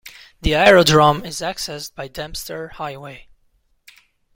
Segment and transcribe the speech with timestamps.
[0.41, 3.27] The aerodrome is accessed by Dempster Highway.